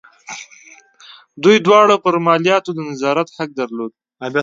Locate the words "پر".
2.05-2.15